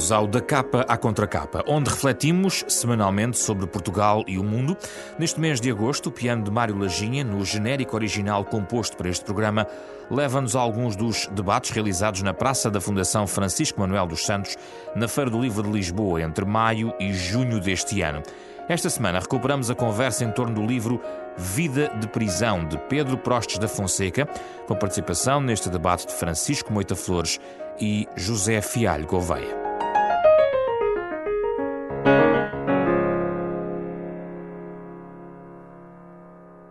[0.00, 4.74] Bem-vindos ao Da Capa à Contracapa, onde refletimos semanalmente sobre Portugal e o mundo.
[5.18, 9.26] Neste mês de agosto, o piano de Mário Lajinha, no genérico original composto para este
[9.26, 9.66] programa,
[10.10, 14.56] leva-nos a alguns dos debates realizados na Praça da Fundação Francisco Manuel dos Santos,
[14.96, 18.22] na Feira do Livro de Lisboa, entre maio e junho deste ano.
[18.70, 20.98] Esta semana recuperamos a conversa em torno do livro
[21.36, 24.26] Vida de Prisão, de Pedro Prostes da Fonseca,
[24.66, 27.38] com participação neste debate de Francisco Moita Flores
[27.78, 29.69] e José Fialho Gouveia.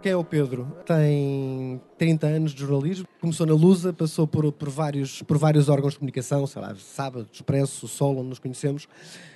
[0.02, 0.66] Quem é o Pedro?
[0.86, 5.92] Tem 30 anos de jornalismo, começou na Lusa, passou por, por, vários, por vários órgãos
[5.92, 8.88] de comunicação, sei lá, Sábado, Expresso, Sol, onde nos conhecemos.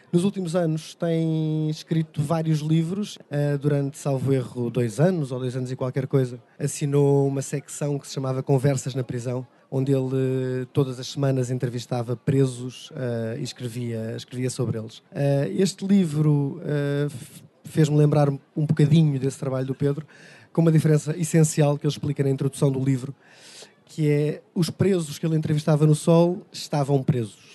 [0.10, 5.54] Nos últimos anos tem escrito vários livros, uh, durante, salvo erro, dois anos ou dois
[5.58, 6.42] anos e qualquer coisa.
[6.58, 12.16] Assinou uma secção que se chamava Conversas na Prisão, onde ele todas as semanas entrevistava
[12.16, 15.00] presos uh, e escrevia, escrevia sobre eles.
[15.00, 16.62] Uh, este livro
[17.66, 20.06] fez-me lembrar um bocadinho desse trabalho do Pedro,
[20.54, 23.14] com uma diferença essencial que ele explica na introdução do livro,
[23.86, 27.54] que é os presos que ele entrevistava no Sol estavam presos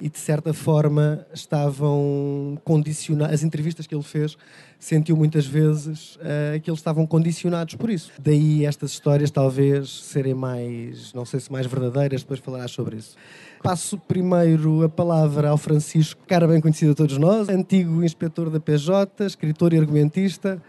[0.00, 3.34] e de certa forma estavam condicionados.
[3.34, 4.36] As entrevistas que ele fez
[4.78, 8.12] sentiu muitas vezes uh, que eles estavam condicionados por isso.
[8.18, 13.16] Daí estas histórias talvez serem mais, não sei se mais verdadeiras, depois falarás sobre isso.
[13.62, 18.60] Passo primeiro a palavra ao Francisco, cara bem conhecido a todos nós, antigo inspetor da
[18.60, 20.62] PJ, escritor e argumentista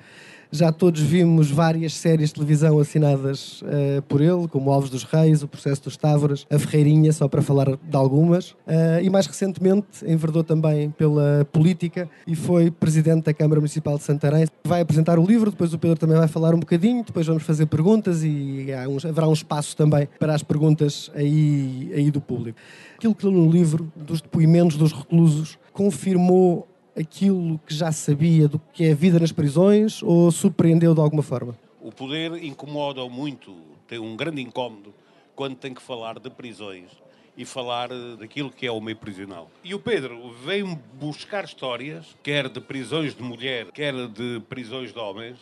[0.52, 5.44] já todos vimos várias séries de televisão assinadas uh, por ele, como Alves dos Reis,
[5.44, 8.52] O Processo dos Távoras, A Ferreirinha, só para falar de algumas.
[8.52, 14.04] Uh, e mais recentemente enverdou também pela política e foi presidente da Câmara Municipal de
[14.04, 14.46] Santarém.
[14.64, 17.66] Vai apresentar o livro, depois o Pedro também vai falar um bocadinho, depois vamos fazer
[17.66, 18.68] perguntas e
[19.08, 22.58] haverá um espaço também para as perguntas aí, aí do público.
[22.96, 28.86] Aquilo que no livro, dos depoimentos dos reclusos, confirmou aquilo que já sabia do que
[28.86, 31.56] é a vida nas prisões ou surpreendeu de alguma forma?
[31.82, 33.56] O poder incomoda muito,
[33.88, 34.94] tem um grande incómodo
[35.36, 36.90] quando tem que falar de prisões
[37.38, 39.50] e falar eh, daquilo que é o meio prisional.
[39.64, 44.98] E o Pedro veio buscar histórias, quer de prisões de mulher, quer de prisões de
[44.98, 45.38] homens.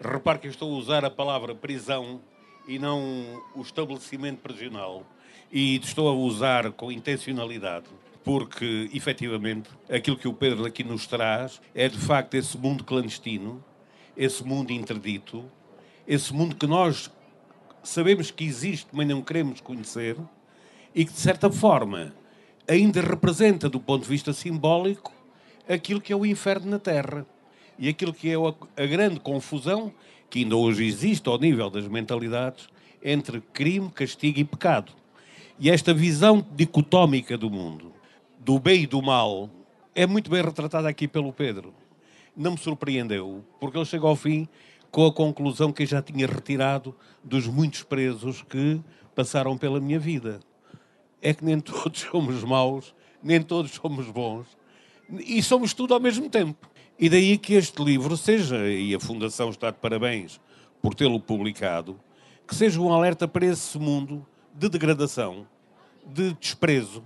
[0.00, 2.20] Repare que eu estou a usar a palavra prisão
[2.68, 5.04] e não o estabelecimento prisional.
[5.50, 7.86] E estou a usar com intencionalidade
[8.24, 13.62] porque efetivamente aquilo que o Pedro aqui nos traz é de facto esse mundo clandestino,
[14.16, 15.44] esse mundo interdito,
[16.06, 17.10] esse mundo que nós
[17.82, 20.16] sabemos que existe, mas não queremos conhecer
[20.94, 22.14] e que de certa forma
[22.68, 25.12] ainda representa, do ponto de vista simbólico,
[25.68, 27.26] aquilo que é o inferno na Terra
[27.78, 29.92] e aquilo que é a grande confusão
[30.30, 32.68] que ainda hoje existe ao nível das mentalidades
[33.02, 34.92] entre crime, castigo e pecado.
[35.58, 37.92] E esta visão dicotómica do mundo
[38.44, 39.48] do bem e do mal
[39.94, 41.72] é muito bem retratada aqui pelo Pedro.
[42.36, 44.48] Não me surpreendeu, porque ele chega ao fim
[44.90, 48.80] com a conclusão que eu já tinha retirado dos muitos presos que
[49.14, 50.40] passaram pela minha vida.
[51.20, 52.92] É que nem todos somos maus,
[53.22, 54.46] nem todos somos bons,
[55.08, 56.68] e somos tudo ao mesmo tempo.
[56.98, 60.40] E daí que este livro seja, e a Fundação está de parabéns
[60.80, 61.98] por tê-lo publicado,
[62.46, 65.46] que seja um alerta para esse mundo de degradação,
[66.04, 67.04] de desprezo,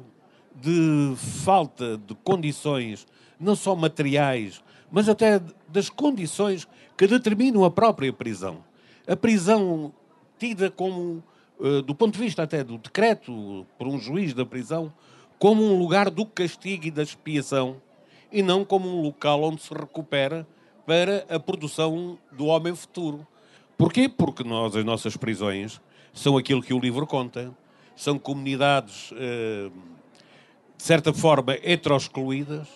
[0.60, 3.06] de falta de condições,
[3.38, 8.64] não só materiais, mas até das condições que determinam a própria prisão.
[9.06, 9.92] A prisão
[10.38, 11.22] tida como,
[11.60, 14.92] eh, do ponto de vista até do decreto por um juiz da prisão,
[15.38, 17.76] como um lugar do castigo e da expiação
[18.32, 20.46] e não como um local onde se recupera
[20.86, 23.26] para a produção do homem futuro.
[23.76, 24.08] Porquê?
[24.08, 25.80] Porque nós, as nossas prisões,
[26.12, 27.54] são aquilo que o livro conta.
[27.94, 29.70] São comunidades eh,
[30.76, 32.68] de certa forma, heteroexcluídas,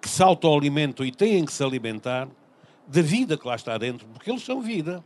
[0.00, 2.28] que se autoalimentam e têm que se alimentar
[2.86, 5.02] da vida que lá está dentro, porque eles são vida.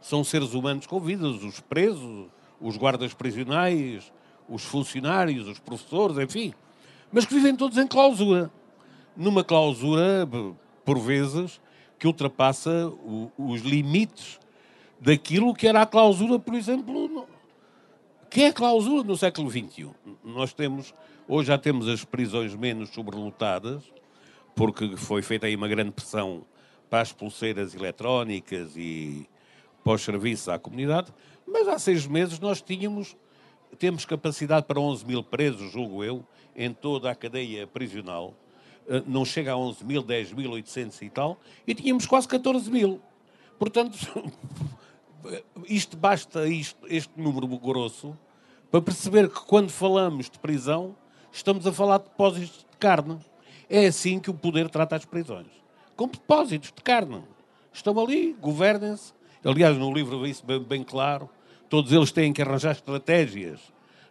[0.00, 2.26] São seres humanos com vidas, os presos,
[2.60, 4.12] os guardas prisionais,
[4.48, 6.52] os funcionários, os professores, enfim.
[7.10, 8.50] Mas que vivem todos em clausura.
[9.16, 10.28] Numa clausura,
[10.84, 11.60] por vezes,
[11.98, 14.40] que ultrapassa o, os limites
[15.00, 17.26] daquilo que era a clausura, por exemplo, no,
[18.28, 19.90] que é a clausura no século XXI.
[20.24, 20.92] Nós temos
[21.28, 23.84] Hoje já temos as prisões menos sobrelotadas,
[24.56, 26.44] porque foi feita aí uma grande pressão
[26.90, 29.28] para as pulseiras eletrónicas e
[29.84, 31.12] para os serviços à comunidade,
[31.46, 33.16] mas há seis meses nós tínhamos,
[33.78, 36.26] temos capacidade para 11 mil presos, julgo eu,
[36.56, 38.34] em toda a cadeia prisional.
[38.88, 42.68] Eh, não chega a 11 mil, 10 mil, 800 e tal, e tínhamos quase 14
[42.68, 43.00] mil.
[43.60, 43.96] Portanto,
[45.68, 48.18] isto basta, isto, este número grosso,
[48.72, 50.96] para perceber que quando falamos de prisão,
[51.32, 53.18] estamos a falar de depósitos de carne.
[53.68, 55.46] É assim que o poder trata as prisões.
[55.96, 57.22] Com depósitos de carne.
[57.72, 59.14] Estão ali, governem-se.
[59.44, 61.28] Aliás, no livro vê isso bem, bem claro.
[61.68, 63.60] Todos eles têm que arranjar estratégias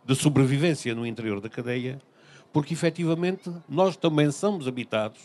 [0.03, 2.01] de sobrevivência no interior da cadeia,
[2.51, 5.21] porque efetivamente nós também somos habitados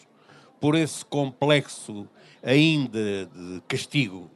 [0.61, 2.07] por esse complexo
[2.43, 4.31] ainda de castigo,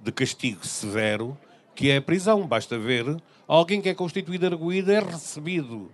[0.00, 1.36] de castigo severo,
[1.74, 2.46] que é a prisão.
[2.46, 5.90] Basta ver alguém que é constituído arguído é recebido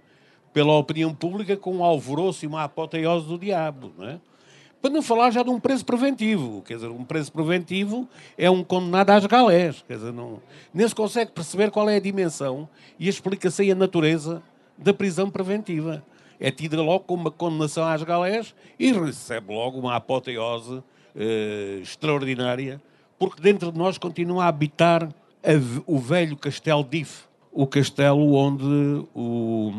[0.57, 4.19] pela opinião pública com um alvoroço e uma apoteose do diabo, não é?
[4.81, 6.63] Para não falar já de um preço preventivo.
[6.63, 8.09] Quer dizer, um preço preventivo
[8.39, 9.85] é um condenado às galés.
[9.87, 10.41] Quer dizer, não,
[10.73, 12.67] nem se consegue perceber qual é a dimensão
[12.99, 14.43] e a explicação e a natureza
[14.79, 16.03] da prisão preventiva.
[16.41, 20.83] É tida logo como uma condenação às galés e recebe logo uma apoteose
[21.15, 22.81] eh, extraordinária,
[23.19, 29.07] porque dentro de nós continua a habitar a, o velho castelo d'If, o castelo onde
[29.15, 29.73] o,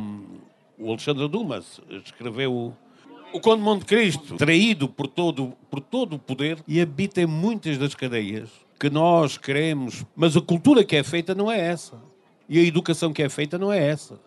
[0.77, 2.73] o Alexandre Dumas escreveu
[3.33, 7.77] o Conde Monte Cristo, traído por todo, por todo o poder, e habita em muitas
[7.77, 11.99] das cadeias que nós queremos, mas a cultura que é feita não é essa.
[12.47, 14.19] E a educação que é feita não é essa.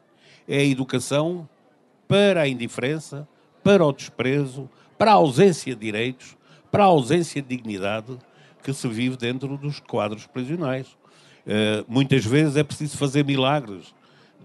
[0.46, 1.48] É a educação
[2.06, 3.26] para a indiferença,
[3.62, 4.68] para o desprezo,
[4.98, 6.36] para a ausência de direitos,
[6.70, 8.18] para a ausência de dignidade
[8.62, 10.88] que se vive dentro dos quadros prisionais.
[11.46, 13.94] Uh, muitas vezes é preciso fazer milagres.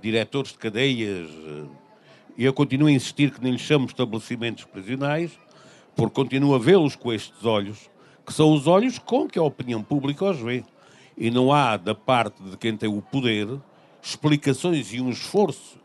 [0.01, 1.69] Diretores de cadeias, uh,
[2.37, 5.31] e eu continuo a insistir que nem lhes chamo estabelecimentos prisionais,
[5.95, 7.89] porque continuo a vê-los com estes olhos,
[8.25, 10.63] que são os olhos com que a opinião pública os vê.
[11.17, 13.47] E não há, da parte de quem tem o poder,
[14.01, 15.79] explicações e um esforço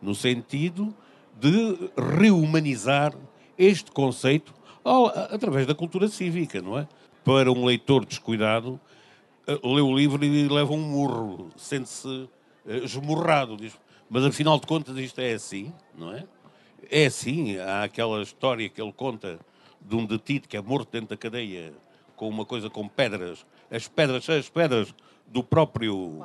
[0.00, 0.94] no sentido
[1.38, 3.12] de rehumanizar
[3.58, 4.54] este conceito
[5.30, 6.86] através da cultura cívica, não é?
[7.24, 8.80] Para um leitor descuidado,
[9.46, 12.28] eh, lê o livro e leva um murro, sente-se
[12.66, 13.56] eh, esmurrado.
[13.56, 13.76] Diz,
[14.08, 16.24] mas afinal de contas isto é assim, não é?
[16.90, 19.38] É assim, há aquela história que ele conta
[19.80, 21.72] de um detido que é morto dentro da cadeia
[22.14, 24.94] com uma coisa com pedras, as pedras são as pedras
[25.26, 26.24] do próprio,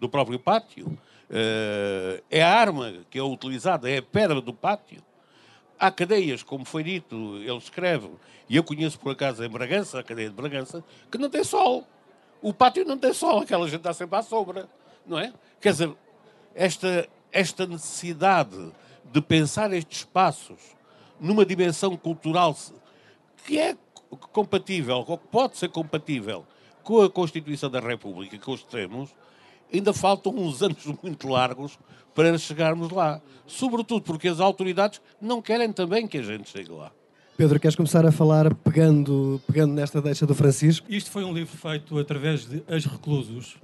[0.00, 0.86] do próprio pátio.
[1.28, 5.02] Uh, é a arma que é utilizada, é a pedra do pátio.
[5.78, 8.08] Há cadeias, como foi dito, ele escreve,
[8.48, 11.86] e eu conheço por acaso em Bragança, a cadeia de Bragança, que não tem sol.
[12.40, 14.68] O pátio não tem sol, aquela gente está sempre à sombra,
[15.04, 15.32] não é?
[15.60, 15.92] Quer dizer,
[16.54, 17.06] esta,
[17.36, 18.72] esta necessidade
[19.12, 20.58] de pensar estes espaços
[21.20, 22.56] numa dimensão cultural
[23.44, 23.76] que é
[24.32, 26.46] compatível, ou que pode ser compatível
[26.82, 29.10] com a Constituição da República que hoje temos,
[29.72, 31.78] ainda faltam uns anos muito largos
[32.14, 33.20] para chegarmos lá.
[33.46, 36.90] Sobretudo porque as autoridades não querem também que a gente chegue lá.
[37.36, 40.86] Pedro, queres começar a falar pegando, pegando nesta deixa do Francisco?
[40.90, 43.58] Isto foi um livro feito através de As Reclusos,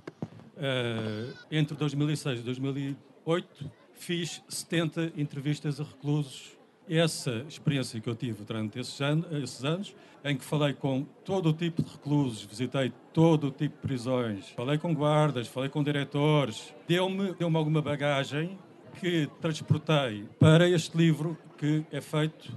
[0.59, 6.57] uh, entre 2006 e 2008 fiz 70 entrevistas a reclusos.
[6.89, 11.51] Essa experiência que eu tive durante esses anos, esses anos, em que falei com todo
[11.51, 15.83] o tipo de reclusos, visitei todo o tipo de prisões, falei com guardas, falei com
[15.83, 18.59] diretores, deu-me deu alguma bagagem
[19.01, 22.53] que transportei para este livro que é feito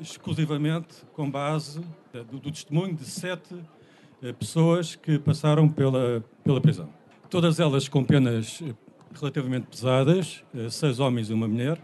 [0.00, 1.80] exclusivamente com base
[2.12, 3.54] do, do testemunho de sete
[4.20, 6.88] eh, pessoas que passaram pela, pela prisão.
[7.30, 8.60] Todas elas com penas
[9.14, 11.78] relativamente pesadas, eh, seis homens e uma mulher,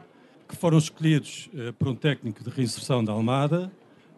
[0.48, 3.70] que foram escolhidos eh, por um técnico de reinserção da Almada,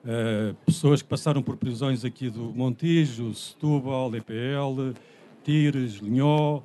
[0.05, 4.95] eh, pessoas que passaram por prisões aqui do Montijo, Setúbal, EPL,
[5.45, 6.61] Tires, Linhó,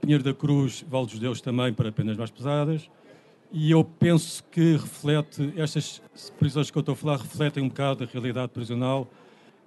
[0.00, 2.88] Pinheiro da Cruz, Val dos Deus também para penas mais pesadas.
[3.52, 6.02] E eu penso que reflete, estas
[6.38, 9.06] prisões que eu estou a falar refletem um bocado a realidade prisional,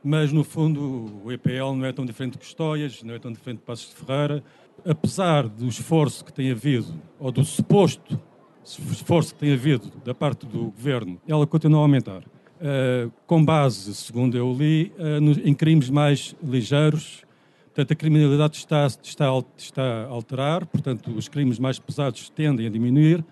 [0.03, 3.59] mas no fundo o EPL não é tão diferente de Custóias, não é tão diferente
[3.59, 4.43] de Passos de Ferreira,
[4.85, 8.19] apesar do esforço que tem havido, ou do suposto
[8.63, 12.21] esforço que tem havido da parte do governo, ela continua a aumentar.
[12.21, 17.23] Uh, com base, segundo eu li, uh, no, em crimes mais ligeiros.
[17.67, 19.25] Portanto, a criminalidade está, está,
[19.57, 23.23] está a alterar, portanto, os crimes mais pesados tendem a diminuir,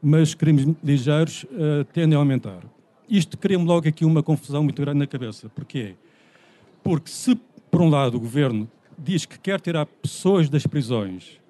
[0.00, 2.62] mas os crimes ligeiros uh, tendem a aumentar.
[3.08, 5.48] Isto cria-me logo aqui uma confusão muito grande na cabeça.
[5.48, 5.96] Porquê?
[6.82, 7.34] Porque se,
[7.70, 8.70] por um lado, o governo
[9.02, 11.40] diz que quer tirar pessoas das prisões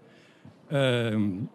[0.70, 1.48] uh,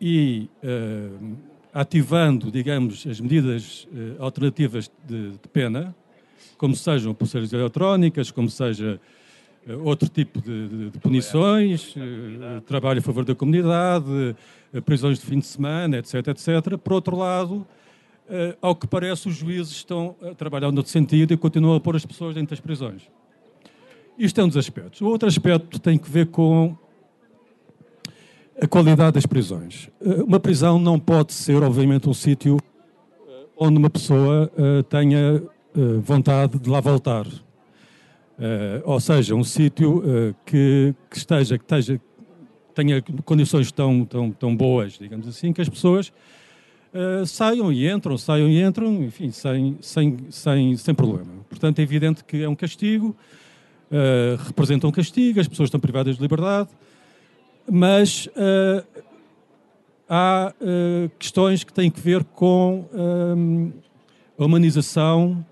[0.00, 1.36] e uh,
[1.72, 5.94] ativando, digamos, as medidas uh, alternativas de, de, pena,
[6.56, 9.00] como sejam pulseiras eletrónicas, como seja
[9.84, 11.94] outro tipo de, de, de punições,
[12.64, 14.34] trabalho a favor da comunidade,
[14.84, 16.78] prisões de fim de semana, etc, etc.
[16.82, 17.66] Por outro lado,
[18.62, 22.06] ao que parece, os juízes estão a trabalhar noutro sentido e continuam a pôr as
[22.06, 23.02] pessoas dentro das prisões.
[24.18, 25.00] Isto é um dos aspectos.
[25.00, 26.76] O outro aspecto tem que ver com
[28.60, 29.88] a qualidade das prisões.
[30.00, 32.56] Eh, uma prisão não pode ser, obviamente, um sítio
[33.28, 37.26] eh, onde uma pessoa uh, tenha uh, vontade de lá voltar.
[38.84, 40.00] Ou seja, um sítio
[40.46, 42.00] que, que, esteja, que esteja,
[42.72, 46.12] tenha condições tão, tão, tão boas, digamos assim, que as pessoas
[47.26, 51.32] saiam e entram, saiam e entram, enfim, sem, sem, sem, sem problema.
[51.48, 53.16] Portanto, é evidente que é um castigo,
[54.46, 56.68] representa um castigo, as pessoas estão privadas de liberdade,
[57.70, 58.84] mas uh,
[60.08, 62.86] há uh, questões que têm que ver com
[64.38, 65.44] a humanização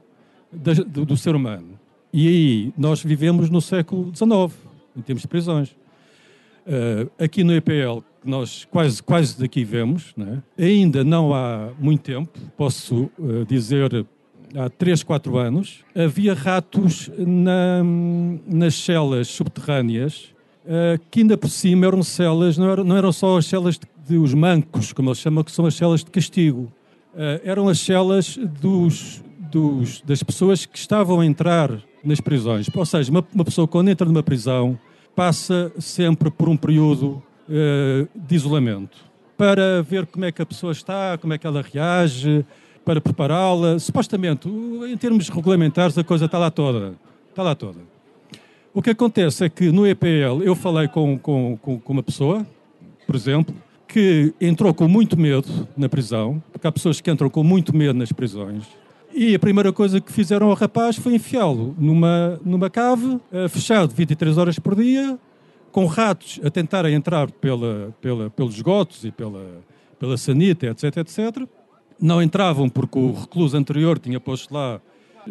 [0.52, 1.78] da, do, do, ser humano.
[2.12, 4.58] E aí nós vivemos no século XIX,
[4.96, 5.76] em termos de prisões.
[6.66, 10.42] Uh, aqui no EPL, que nós quase, quase daqui vemos, né?
[10.58, 13.10] ainda não há muito tempo, posso
[13.46, 14.06] dizer
[14.54, 17.82] há 3, 4 anos, havia ratos na,
[18.46, 20.36] nas celas subterrâneas
[20.66, 24.16] uh, que ainda por cima eram celas, não eram, não eram só as celas de,
[24.16, 26.72] os mancos, como eles chamam, que são as celas de castigo.
[27.14, 31.70] Uh, eram as celas dos, dos, das pessoas que estavam a entrar
[32.04, 32.68] nas prisões.
[32.72, 34.78] Ou seja, uma, uma pessoa quando entra numa prisão
[35.14, 40.72] passa sempre por um período uh, de isolamento para ver como é que a pessoa
[40.72, 42.44] está, como é que ela reage,
[42.86, 43.78] para prepará-la.
[43.80, 46.94] Supostamente, em termos regulamentares, a coisa está lá toda.
[47.28, 47.80] Está lá toda.
[48.72, 52.46] O que acontece é que no EPL eu falei com, com, com uma pessoa,
[53.06, 53.54] por exemplo,
[53.88, 57.98] que entrou com muito medo na prisão, porque há pessoas que entram com muito medo
[57.98, 58.64] nas prisões,
[59.14, 63.94] e a primeira coisa que fizeram ao rapaz foi enfiá-lo numa, numa cave, uh, fechado
[63.94, 65.18] 23 horas por dia,
[65.72, 69.62] com ratos a tentarem entrar pela, pela, pelos esgotos e pela,
[69.98, 71.48] pela sanita, etc, etc.
[72.00, 74.80] Não entravam porque o recluso anterior tinha posto lá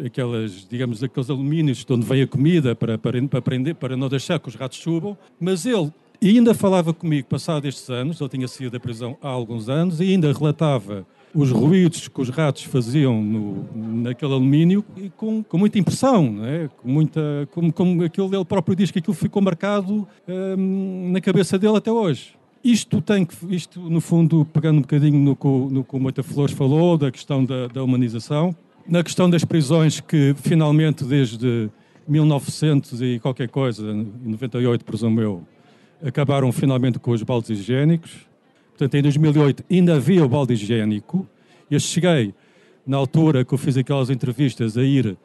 [0.04, 4.08] aquelas, digamos, aqueles alumínios de onde vem a comida para, para, para, prender, para não
[4.08, 5.92] deixar que os ratos subam, mas ele
[6.22, 10.04] ainda falava comigo, passado estes anos, ele tinha saído da prisão há alguns anos, e
[10.04, 13.66] ainda relatava os ruídos que os ratos faziam no,
[14.02, 16.68] naquele alumínio e com, com muita impressão, é?
[16.68, 17.20] com muita,
[17.52, 21.92] como, como aquilo ele próprio diz que aquilo ficou marcado hum, na cabeça dele até
[21.92, 22.34] hoje.
[22.66, 25.38] Isto tem que, isto no fundo, pegando um bocadinho no,
[25.70, 28.56] no, no que o Flores falou, da questão da, da humanização,
[28.88, 31.70] na questão das prisões, que finalmente desde
[32.08, 35.46] 1900 e qualquer coisa, 98 presumo eu,
[36.04, 38.26] acabaram finalmente com os baldes higiênicos.
[38.70, 41.24] Portanto, em 2008 ainda havia o balde higiênico.
[41.70, 42.34] Eu cheguei,
[42.84, 45.16] na altura que eu fiz aquelas entrevistas, a ir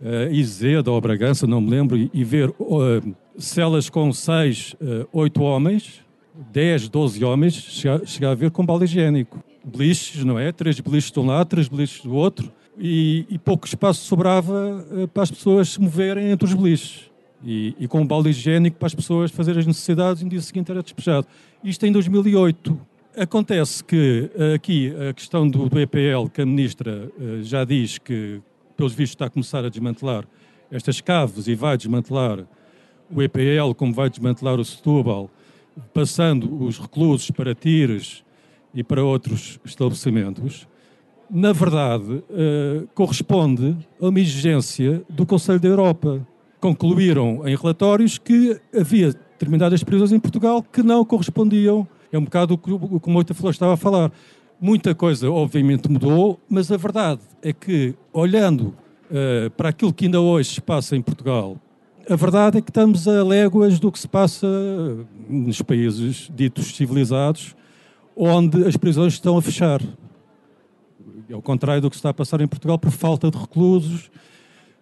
[0.00, 4.12] a uh, Izeda ou a Bragança, não me lembro, e, e ver uh, celas com
[4.12, 6.03] seis, uh, oito homens,
[6.34, 9.42] 10, 12 homens, chegar, a ver com balde higiênico.
[9.64, 10.50] Beliches, não é?
[10.52, 15.08] Três beliches de um lado, três beliches do outro e, e pouco espaço sobrava uh,
[15.08, 17.10] para as pessoas se moverem entre os beliches.
[17.46, 20.40] E, e, com um balde higiênico para as pessoas fazerem as necessidades e no dia
[20.40, 21.26] seguinte era despejado.
[21.62, 22.80] Isto em 2008.
[23.16, 27.98] Acontece que uh, aqui a questão do, do, EPL, que a ministra uh, já diz
[27.98, 28.40] que,
[28.76, 30.24] pelos vistos, está a começar a desmantelar
[30.70, 32.44] estas caves e vai desmantelar
[33.14, 35.30] o EPL, como vai desmantelar o Setúbal,
[35.92, 38.24] passando os reclusos para Tires
[38.74, 40.66] e para outros estabelecimentos
[41.30, 46.26] na verdade, uh, corresponde a uma exigência do Conselho da Europa.
[46.60, 51.86] Concluíram em relatórios que havia determinadas prisões em Portugal que não correspondiam.
[52.12, 54.12] É um bocado o que o Moita Flor estava a falar.
[54.60, 58.74] Muita coisa, obviamente, mudou, mas a verdade é que, olhando
[59.10, 61.56] uh, para aquilo que ainda hoje se passa em Portugal,
[62.08, 64.46] a verdade é que estamos a léguas do que se passa
[65.28, 67.54] nos países ditos civilizados,
[68.16, 69.80] onde as prisões estão a fechar.
[71.28, 74.10] É o contrário do que está a passar em Portugal por falta de reclusos.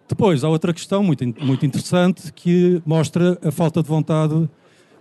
[0.07, 4.49] Depois, há outra questão muito, muito interessante que mostra a falta de vontade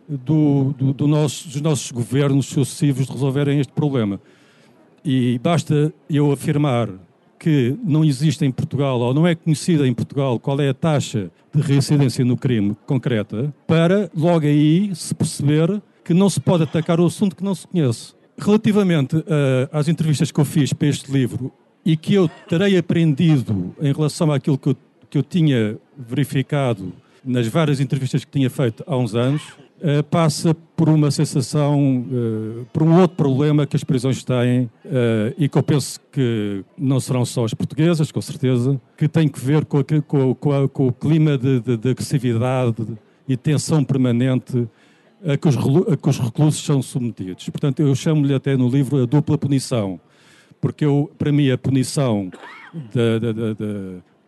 [0.09, 4.21] do, do, do nosso, dos nossos governos sucessivos de resolverem este problema.
[5.05, 6.89] E basta eu afirmar
[7.43, 11.29] que não existe em Portugal, ou não é conhecida em Portugal, qual é a taxa
[11.53, 17.01] de reincidência no crime concreta, para logo aí se perceber que não se pode atacar
[17.01, 18.15] o assunto que não se conhece.
[18.39, 19.25] Relativamente uh,
[19.73, 21.53] às entrevistas que eu fiz para este livro
[21.85, 24.77] e que eu terei aprendido em relação àquilo que eu,
[25.11, 26.93] que eu tinha verificado
[27.25, 29.43] nas várias entrevistas que tinha feito há uns anos,
[30.11, 34.71] passa por uma sensação, uh, por um outro problema que as prisões têm
[35.37, 39.41] e que eu penso que não serão só as portuguesas, com certeza, que tem que
[39.41, 39.83] ver com,
[40.35, 42.87] com, com o clima de, de, de agressividade
[43.29, 44.69] e tensão permanente
[45.25, 47.49] a que, os, a que os reclusos são submetidos.
[47.49, 50.01] Portanto, eu chamo-lhe até no livro a dupla punição,
[50.61, 52.31] porque eu, para mim a punição
[52.93, 53.55] da, da, da,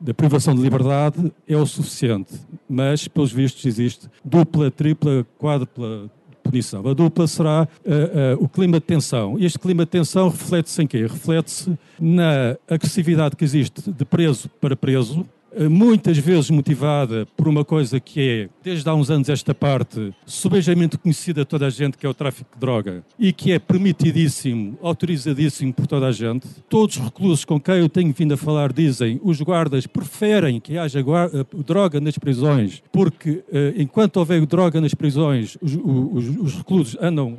[0.00, 2.34] da, privação de liberdade é o suficiente,
[2.68, 6.10] mas, pelos vistos, existe dupla, tripla, quádrupla
[6.42, 6.86] punição.
[6.86, 9.36] A dupla será uh, uh, o clima de tensão.
[9.38, 11.02] Este clima de tensão reflete-se em quê?
[11.02, 15.26] Reflete-se na agressividade que existe de preso para preso,
[15.68, 20.99] muitas vezes motivada por uma coisa que é, desde há uns anos esta parte, subejamente
[20.99, 24.78] conhecida a toda a gente, que é o tráfico de droga, e que é permitidíssimo,
[24.82, 26.46] autorizadíssimo por toda a gente.
[26.68, 30.78] Todos os reclusos com quem eu tenho vindo a falar dizem os guardas preferem que
[30.78, 36.54] haja eh, droga nas prisões, porque eh, enquanto houver droga nas prisões, os, os, os
[36.54, 37.38] reclusos andam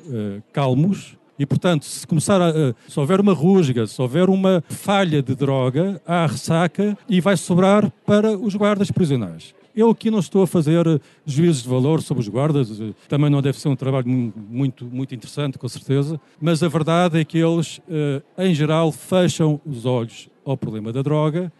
[0.51, 5.35] calmos, e, portanto, se começar a, se houver uma rusga, se houver uma falha de
[5.35, 9.53] droga, há ressaca e vai sobrar para os guardas prisionais.
[9.75, 10.85] Eu aqui não estou a fazer
[11.25, 12.69] juízos de valor sobre os guardas,
[13.09, 17.25] também não deve ser um trabalho muito, muito interessante, com certeza, mas a verdade é
[17.25, 21.51] que eles, eh, em geral, fecham os olhos ao problema da droga,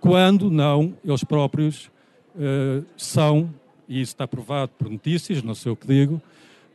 [0.00, 1.90] quando não eles próprios
[2.38, 3.48] eh, são,
[3.88, 6.20] e isso está provado por notícias, não sei o que digo,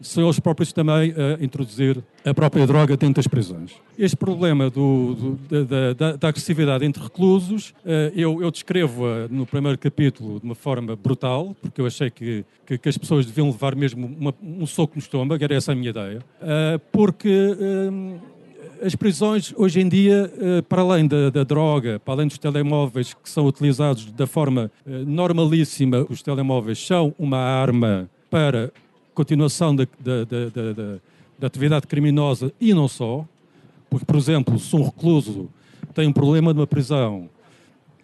[0.02, 3.72] são eles próprios também a introduzir a própria droga dentro das prisões.
[3.98, 9.46] Este problema do, do, da, da, da, agressividade entre reclusos, eh, eu, eu descrevo-a no
[9.46, 13.48] primeiro capítulo de uma forma brutal, porque eu achei que, que, que as pessoas deviam
[13.48, 18.86] levar mesmo uma, um soco no estômago, era essa a minha ideia, eh, porque eh,
[18.86, 20.32] as prisões, hoje em dia,
[20.70, 26.06] para além da, da, droga, para além dos telemóveis que são utilizados da forma normalíssima,
[26.08, 28.72] os telemóveis são uma arma para
[29.18, 31.00] continuação da, da, da,
[31.40, 33.26] da, atividade criminosa e não só,
[33.90, 35.50] porque, por exemplo, se um recluso
[35.96, 37.28] tem um problema numa prisão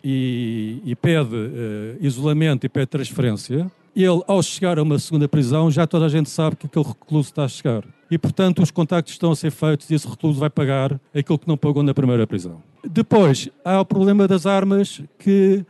[0.03, 5.69] e, e pede uh, isolamento e pede transferência, ele, ao chegar a uma segunda prisão,
[5.69, 7.83] já toda a gente sabe que aquele recluso está a chegar.
[8.09, 11.47] E, portanto, os contactos estão a ser feitos e esse recluso vai pagar aquilo que
[11.47, 12.59] não pagou na primeira prisão.
[12.83, 15.63] Depois, há o problema das armas que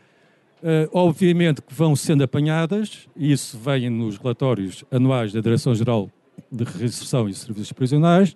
[0.63, 6.09] Uh, obviamente que vão sendo apanhadas, e isso vem nos relatórios anuais da Direção-Geral
[6.49, 8.33] de Reinserção e Serviços Prisionais,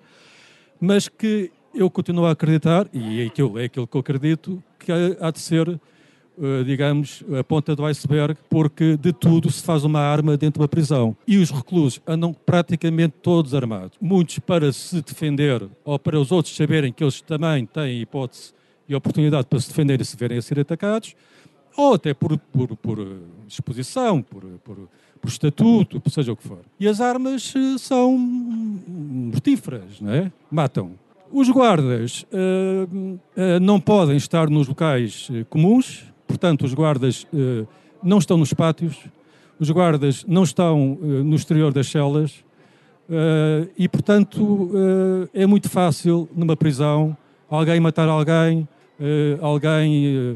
[0.77, 4.91] mas que eu continuo a acreditar, e é aquilo, é aquilo que eu acredito, que
[5.21, 10.01] há de ser, uh, digamos, a ponta do iceberg, porque de tudo se faz uma
[10.01, 11.15] arma dentro de uma prisão.
[11.25, 13.97] E os reclusos andam praticamente todos armados.
[14.01, 18.51] Muitos para se defender, ou para os outros saberem que eles também têm hipótese
[18.85, 21.15] e oportunidade para se defender e se verem a ser atacados,
[21.77, 22.97] ou até por, por, por
[23.45, 24.77] disposição, por, por,
[25.21, 26.59] por estatuto, seja o que for.
[26.79, 30.31] E as armas eh, são mortíferas, não é?
[30.49, 30.91] Matam.
[31.31, 37.27] Os guardas uh, uh, não podem estar nos locais uh, comuns, portanto, os guardas
[38.03, 38.97] não estão nos pátios,
[39.59, 42.43] os guardas não estão no exterior das celas
[43.77, 44.69] e, portanto,
[45.33, 47.15] é muito fácil numa prisão
[47.49, 48.67] alguém matar alguém,
[49.41, 50.35] alguém eh,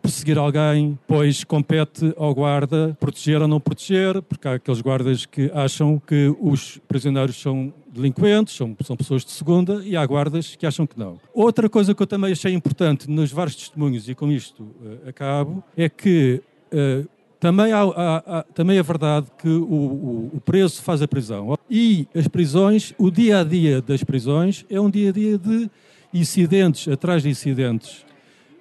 [0.00, 5.50] perseguir alguém, pois compete ao guarda proteger ou não proteger, porque há aqueles guardas que
[5.52, 10.66] acham que os prisioneiros são delinquentes, são, são pessoas de segunda, e há guardas que
[10.66, 11.18] acham que não.
[11.34, 15.64] Outra coisa que eu também achei importante nos vários testemunhos, e com isto uh, acabo,
[15.76, 17.08] é que uh,
[17.40, 21.56] também, há, há, há, também é verdade que o, o, o, preso faz a prisão.
[21.70, 25.70] E as prisões, o dia a dia das prisões, é um dia a dia de
[26.12, 28.06] incidentes atrás de incidentes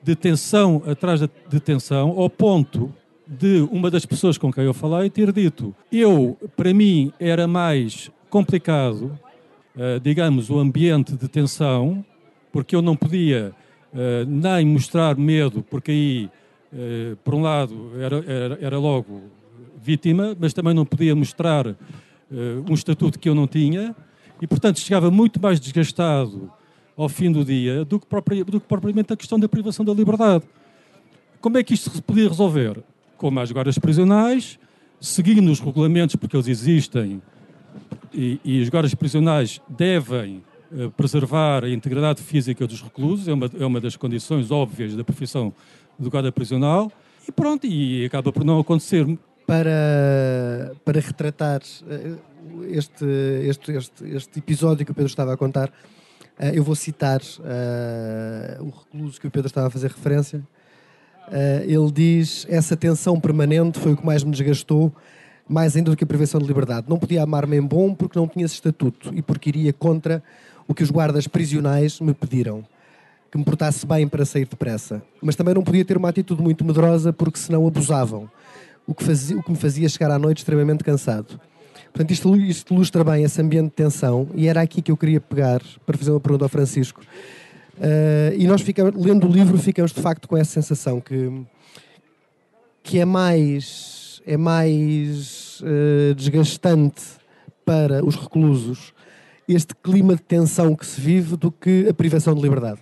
[0.06, 2.94] de tensão atrás de tensão, ao ponto
[3.28, 8.12] de uma das pessoas com quem eu falei ter dito: eu, para mim, era mais
[8.30, 9.18] complicado,
[9.76, 12.06] uh, digamos, o ambiente de tensão,
[12.52, 13.52] porque eu não podia
[13.92, 16.30] uh, nem mostrar medo, porque aí,
[16.72, 19.24] uh, por um lado, era, era, era, logo
[19.82, 21.76] vítima, mas também não podia mostrar
[22.68, 23.96] um estatuto que eu não tinha,
[24.42, 26.52] e portanto chegava muito mais desgastado
[26.96, 30.46] ao fim do dia do que, do que propriamente a questão da privação da liberdade.
[31.42, 32.84] Como é que isto se podia resolver?
[33.18, 34.58] Com mais guardas prisionais,
[35.00, 37.22] seguindo os regulamentos, porque eles existem,
[38.14, 43.50] e, e os guardas prisionais devem uh, preservar a integridade física dos reclusos, é uma,
[43.60, 45.54] é uma das condições óbvias da profissão
[46.00, 46.92] do guarda prisional,
[47.28, 49.06] e pronto, e acaba por não acontecer.
[49.46, 52.16] Para, para retratar eh,
[52.72, 53.06] este,
[53.48, 55.72] este, este, este episódio que o Pedro estava a contar,
[56.40, 60.40] Uh, eu vou citar uh, o recluso que o Pedro estava a fazer referência.
[61.28, 64.94] Uh, ele diz: Essa tensão permanente foi o que mais me desgastou,
[65.48, 66.88] mais ainda do que a prevenção de liberdade.
[66.90, 70.22] Não podia amar-me em bom porque não tinha esse estatuto e porque iria contra
[70.68, 72.64] o que os guardas prisionais me pediram.
[73.32, 75.02] Que me portasse bem para sair depressa.
[75.22, 78.30] Mas também não podia ter uma atitude muito medrosa porque senão abusavam.
[78.88, 81.40] O que, fazia, o que me fazia chegar à noite extremamente cansado.
[81.96, 85.22] Portanto, isto, isto ilustra bem esse ambiente de tensão e era aqui que eu queria
[85.22, 87.00] pegar para fazer uma pergunta ao Francisco.
[87.78, 91.32] Uh, e nós ficamos, lendo o livro, ficamos de facto com essa sensação que,
[92.84, 97.02] que é mais, é mais uh, desgastante
[97.64, 98.94] para os reclusos
[99.48, 102.82] este clima de tensão que se vive do que a privação de liberdade.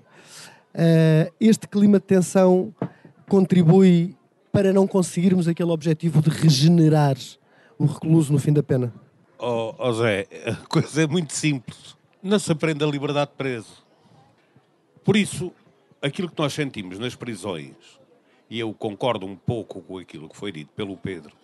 [0.73, 2.73] Uh, este clima de tensão
[3.29, 4.15] contribui
[4.51, 7.15] para não conseguirmos aquele objetivo de regenerar
[7.77, 8.93] o recluso no fim da pena?
[9.37, 11.95] Oh, oh Zé, a coisa é muito simples.
[12.21, 13.83] Não se aprende a liberdade preso.
[15.03, 15.51] Por isso,
[16.01, 17.75] aquilo que nós sentimos nas prisões,
[18.49, 21.35] e eu concordo um pouco com aquilo que foi dito pelo Pedro,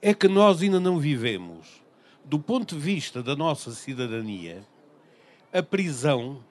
[0.00, 1.82] é que nós ainda não vivemos,
[2.24, 4.62] do ponto de vista da nossa cidadania,
[5.52, 6.44] a prisão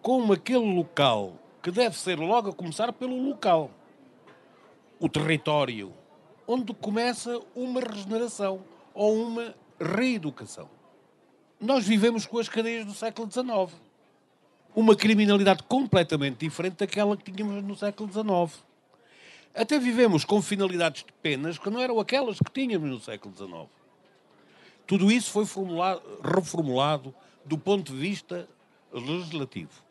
[0.00, 3.70] como aquele local que deve ser logo a começar pelo local
[5.00, 5.92] o território,
[6.48, 10.68] onde começa uma regeneração ou uma reeducação.
[11.60, 13.78] Nós vivemos com as cadeias do século XIX.
[14.74, 18.64] Uma criminalidade completamente diferente daquela que tínhamos no século XIX.
[19.54, 23.68] Até vivemos com finalidades de penas que não eram aquelas que tínhamos no século XIX.
[24.86, 25.44] Tudo isso foi
[26.34, 28.48] reformulado do ponto de vista
[28.90, 29.82] legislativo.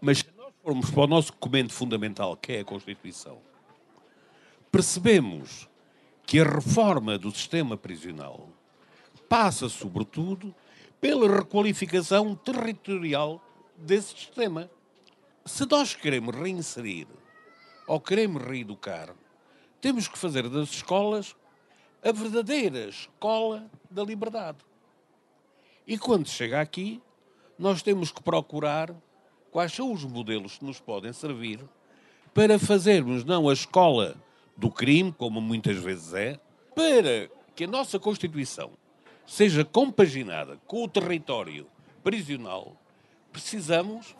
[0.00, 3.38] Mas se nós formos para o nosso documento fundamental, que é a Constituição,
[4.70, 5.68] percebemos
[6.26, 8.48] que a reforma do sistema prisional
[9.28, 10.54] passa, sobretudo,
[11.00, 13.42] pela requalificação territorial
[13.76, 14.70] desse sistema.
[15.44, 17.06] Se nós queremos reinserir
[17.86, 19.14] ou queremos reeducar,
[19.80, 21.34] temos que fazer das escolas
[22.02, 24.58] a verdadeira escola da liberdade.
[25.86, 27.00] E quando chega aqui,
[27.58, 28.94] nós temos que procurar
[29.50, 31.60] quais são os modelos que nos podem servir
[32.34, 34.16] para fazermos não a escola
[34.58, 36.40] do crime, como muitas vezes é,
[36.74, 38.72] para que a nossa Constituição
[39.24, 41.66] seja compaginada com o território
[42.02, 42.76] prisional,
[43.32, 44.16] precisamos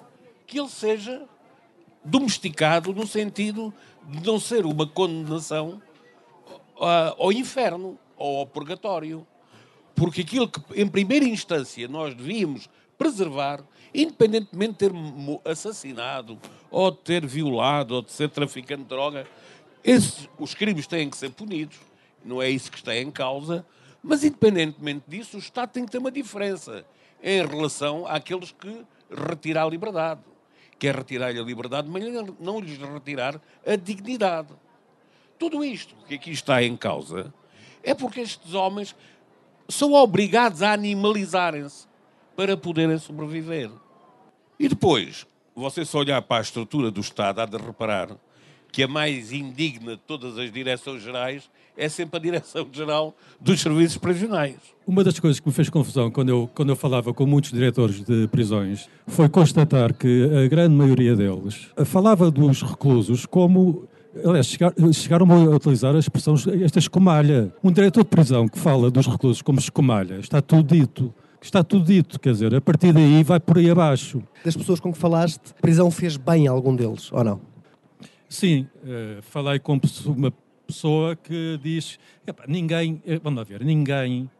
[0.46, 1.26] que ele seja
[2.04, 3.74] domesticado no sentido
[4.04, 5.82] de não ser uma condenação
[6.76, 9.26] ao inferno ou ao purgatório.
[9.94, 14.92] Porque aquilo que, em primeira instância, nós devíamos preservar, independentemente de ter
[15.44, 16.38] assassinado,
[16.70, 19.26] ou de ter violado, ou de ser traficante de droga,
[19.84, 21.78] esses, os crimes têm que ser punidos,
[22.24, 23.64] não é isso que está em causa,
[24.02, 26.84] mas independentemente disso, o Estado tem que ter uma diferença
[27.22, 30.20] em relação àqueles que retirar a liberdade.
[30.78, 32.04] Quer retirar a liberdade, mas
[32.38, 34.48] não lhes retirar a dignidade.
[35.38, 37.32] Tudo isto que aqui está em causa
[37.82, 38.94] é porque estes homens
[39.68, 41.86] são obrigados a animalizarem-se
[42.36, 43.70] para poderem sobreviver.
[44.58, 48.16] E depois, você se olhar para a estrutura do Estado, há de reparar
[48.70, 53.96] que a mais indigna de todas as direções gerais é sempre a Direção-Geral dos Serviços
[53.96, 54.56] Prisionais.
[54.86, 58.02] Uma das coisas que me fez confusão quando eu, quando eu falava com muitos diretores
[58.02, 63.88] de prisões foi constatar que a grande maioria deles falava dos reclusos como
[64.24, 64.46] Aliás,
[64.94, 67.52] chegaram a utilizar a expressão esta escumalha.
[67.62, 71.14] Um diretor de prisão que fala dos reclusos como escumalha, está tudo dito.
[71.40, 74.20] Está tudo dito, quer dizer, a partir daí vai por aí abaixo.
[74.44, 77.40] Das pessoas com que falaste, a prisão fez bem a algum deles, ou não?
[78.28, 80.32] Sim, uh, falei com uma
[80.66, 81.98] pessoa que diz:
[82.46, 84.30] ninguém, eh, vamos lá ver, ninguém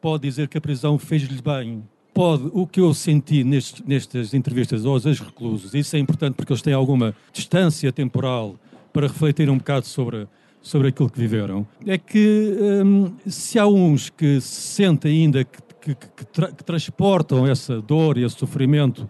[0.00, 1.82] pode dizer que a prisão fez-lhe bem.
[2.12, 6.62] Pode, o que eu senti nestes, nestas entrevistas aos ex-reclusos, isso é importante porque eles
[6.62, 8.56] têm alguma distância temporal
[8.92, 10.26] para refletir um bocado sobre,
[10.62, 15.60] sobre aquilo que viveram, é que hum, se há uns que se sentem ainda que,
[15.82, 19.08] que, que, tra que transportam essa dor e esse sofrimento,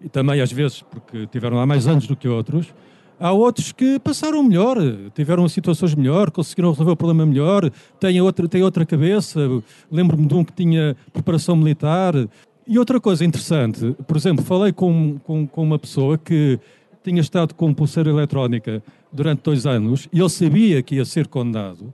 [0.00, 2.74] e também às vezes porque tiveram lá mais anos do que outros,
[3.18, 4.76] Há outros que passaram melhor,
[5.14, 9.40] tiveram situações melhor, conseguiram resolver o problema melhor, têm outra, têm outra cabeça.
[9.90, 12.14] Lembro-me de um que tinha preparação militar.
[12.66, 16.58] E outra coisa interessante, por exemplo, falei com, com, com uma pessoa que
[17.04, 21.92] tinha estado com pulseira eletrónica durante dois anos e ele sabia que ia ser condenado.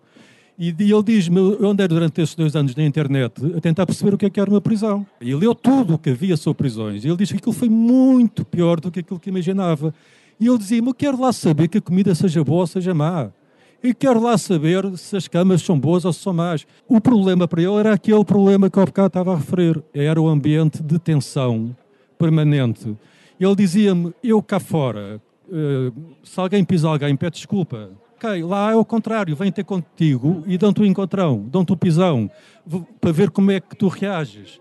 [0.57, 4.19] E ele diz-me, eu andei durante esses dois anos na internet a tentar perceber o
[4.19, 5.07] que é que era uma prisão.
[5.19, 7.03] E leu tudo o que havia sobre prisões.
[7.03, 9.95] E ele diz que aquilo foi muito pior do que aquilo que imaginava.
[10.41, 13.31] E ele dizia-me: Eu quero lá saber que a comida seja boa ou seja má.
[13.83, 16.67] Eu quero lá saber se as camas são boas ou se são más.
[16.89, 19.83] O problema para ele era aquele problema que o bocado estava a referir.
[19.95, 21.77] Era o ambiente de tensão
[22.19, 22.97] permanente.
[23.39, 27.91] Ele dizia-me: Eu cá fora, eh, se alguém pisa alguém, pede desculpa.
[28.17, 31.75] Ok, lá é o contrário, vem ter contigo e dão-te o um encontrão, dão-te o
[31.75, 32.31] um pisão,
[33.01, 34.61] para ver como é que tu reages.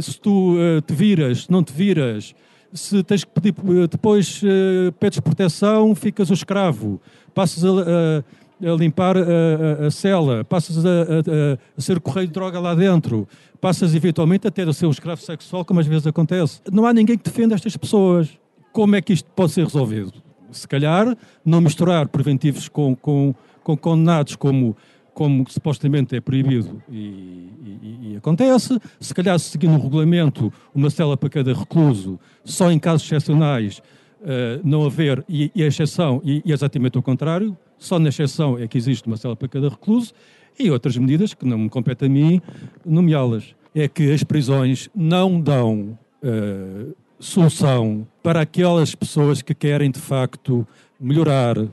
[0.00, 2.36] Se tu uh, te viras, se não te viras,
[2.74, 7.00] se tens que pedir, eh, depois uh, pedes proteção, ficas o escravo,
[7.32, 12.74] passas a, a, a limpar a, a, cela, passas a, ser correio de droga lá
[12.74, 13.28] dentro,
[13.60, 16.60] passas eventualmente até a ser um escravo sexual, como às vezes acontece.
[16.70, 18.28] Não há ninguém que defenda estas pessoas.
[18.72, 20.12] Como é que isto pode ser resolvido?
[20.50, 23.32] Se calhar, não misturar preventivos com, com,
[23.62, 24.76] com condenados como
[25.14, 28.78] como supostamente é proibido e, e, e, acontece.
[29.00, 33.78] Se calhar, seguindo o regulamento, uma cela para cada recluso, só em casos excepcionais
[34.20, 38.58] uh, não haver, e, e a exceção, e, e exatamente o contrário, só na exceção
[38.58, 40.12] é que existe uma cela para cada recluso,
[40.58, 42.40] e outras medidas que não me compete a mim
[42.84, 43.54] nomeá-las.
[43.74, 50.66] É que as prisões não dão uh, solução para aquelas pessoas que querem de facto
[51.00, 51.70] melhorar, uh,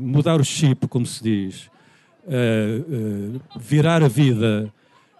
[0.00, 1.70] mudar o chip, como se diz,
[2.28, 4.72] uh, virar a vida.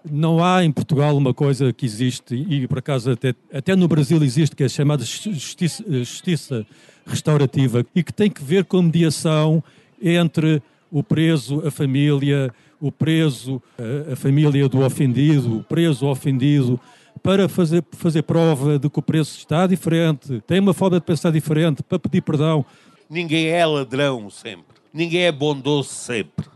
[0.08, 4.22] Não há em Portugal uma coisa que existe, e por acaso até, até no Brasil
[4.22, 6.66] existe, que é chamada justiça, justiça
[7.04, 9.62] restaurativa, e que tem que ver com a mediação
[10.00, 16.80] entre o preso, a família, o preso, a, a família do ofendido, o preso ofendido,
[17.22, 21.32] para fazer, fazer prova de que o preço está diferente, tem uma forma de pensar
[21.32, 22.64] diferente, para pedir perdão.
[23.10, 26.46] Ninguém é ladrão sempre, ninguém é bondoso sempre.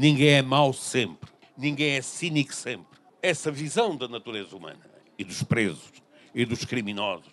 [0.00, 1.28] Ninguém é mau sempre.
[1.56, 2.86] Ninguém é cínico sempre.
[3.20, 4.78] Essa visão da natureza humana
[5.18, 5.90] e dos presos
[6.32, 7.32] e dos criminosos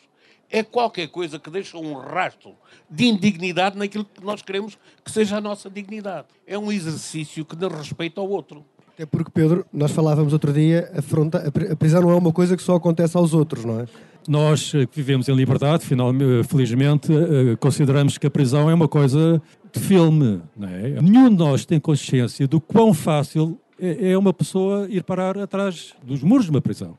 [0.50, 2.56] é qualquer coisa que deixa um rastro
[2.90, 6.26] de indignidade naquilo que nós queremos que seja a nossa dignidade.
[6.48, 8.66] É um exercício que dá respeito ao outro.
[8.96, 12.58] Até porque, Pedro, nós falávamos outro dia, a, fronta, a prisão não é uma coisa
[12.58, 13.86] que só acontece aos outros, não é?
[14.28, 19.40] Nós que vivemos em liberdade, finalmente, felizmente, eh, consideramos que a prisão é uma coisa
[19.76, 20.42] de filme.
[20.62, 21.02] É?
[21.02, 25.94] Nenhum de nós tem consciência do quão fácil é, é uma pessoa ir parar atrás
[26.04, 26.98] dos muros de uma prisão.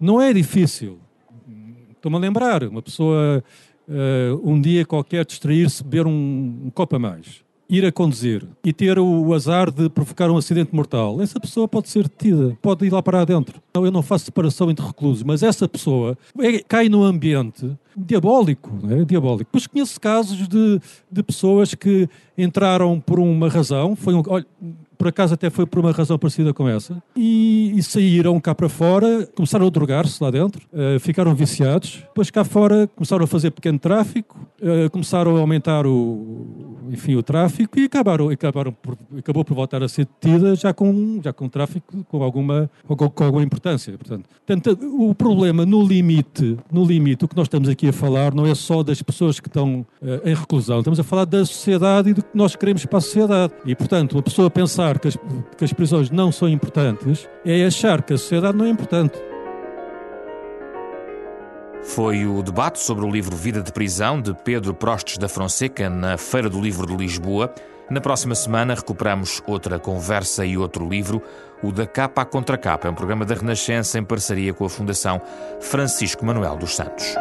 [0.00, 0.98] Não é difícil.
[1.90, 3.42] Estou-me a lembrar, uma pessoa
[3.88, 8.72] uh, um dia qualquer distrair-se, beber um, um copo a mais ir a conduzir e
[8.72, 12.92] ter o azar de provocar um acidente mortal, essa pessoa pode ser detida, pode ir
[12.92, 13.60] lá para dentro.
[13.74, 19.04] Eu não faço separação entre reclusos, mas essa pessoa é, cai num ambiente diabólico, é?
[19.04, 19.50] diabólico.
[19.52, 24.46] Pois conheço casos de, de pessoas que entraram por uma razão, foi um, olha,
[24.96, 28.68] por acaso até foi por uma razão parecida com essa, e, e saíram cá para
[28.68, 33.52] fora, começaram a drogar-se lá dentro, uh, ficaram viciados, depois cá fora começaram a fazer
[33.52, 39.44] pequeno tráfico, uh, começaram a aumentar o, enfim, o tráfico e acabaram, acabaram por, acabou
[39.44, 43.96] por voltar a ser detida já com, já com tráfico com alguma, com, alguma importância.
[43.96, 48.34] Portanto, portanto, o problema no limite, no limite, o que nós estamos aqui a falar
[48.34, 52.10] não é só das pessoas que estão uh, em reclusão, estamos a falar da sociedade
[52.10, 53.52] e do que nós queremos para a sociedade.
[53.64, 55.18] E, portanto, uma pessoa pensar que as,
[55.56, 59.27] que as prisões não são importantes é achar que a sociedade não é importante.
[61.82, 66.16] Foi o debate sobre o livro Vida de Prisão de Pedro Prostes da Fonseca na
[66.18, 67.52] Feira do Livro de Lisboa.
[67.90, 71.22] Na próxima semana recuperamos outra conversa e outro livro,
[71.62, 72.88] o da Capa à Contra Capa.
[72.88, 75.20] É um programa da Renascença em parceria com a Fundação
[75.60, 77.14] Francisco Manuel dos Santos.